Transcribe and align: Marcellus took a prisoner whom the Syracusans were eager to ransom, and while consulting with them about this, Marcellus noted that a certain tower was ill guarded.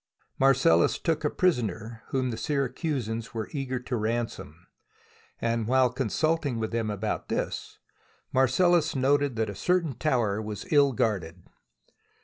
Marcellus 0.39 0.97
took 0.97 1.23
a 1.23 1.29
prisoner 1.29 2.01
whom 2.07 2.31
the 2.31 2.35
Syracusans 2.35 3.35
were 3.35 3.49
eager 3.51 3.77
to 3.81 3.95
ransom, 3.95 4.65
and 5.39 5.67
while 5.67 5.91
consulting 5.91 6.57
with 6.57 6.71
them 6.71 6.89
about 6.89 7.29
this, 7.29 7.77
Marcellus 8.33 8.95
noted 8.95 9.35
that 9.35 9.47
a 9.47 9.53
certain 9.53 9.93
tower 9.93 10.41
was 10.41 10.65
ill 10.71 10.91
guarded. 10.93 11.43